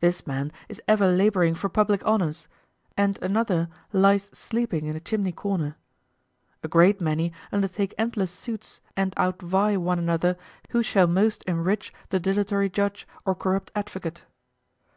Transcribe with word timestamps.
This 0.00 0.26
man 0.26 0.50
is 0.68 0.82
ever 0.88 1.06
laboring 1.06 1.54
for 1.54 1.68
public 1.68 2.04
honors, 2.04 2.48
and 2.96 3.16
another 3.22 3.68
lies 3.92 4.24
sleeping 4.34 4.86
in 4.86 4.96
a 4.96 5.00
chimney 5.00 5.30
corner. 5.30 5.76
A 6.64 6.66
great 6.66 7.00
many 7.00 7.32
undertake 7.52 7.94
endless 7.96 8.32
suits 8.32 8.80
and 8.96 9.14
outvie 9.14 9.76
one 9.78 10.00
another 10.00 10.36
who 10.70 10.82
shall 10.82 11.06
most 11.06 11.44
enrich 11.44 11.94
the 12.08 12.18
dilatory 12.18 12.68
judge 12.68 13.06
or 13.24 13.36
corrupt 13.36 13.70
advocate. 13.76 14.24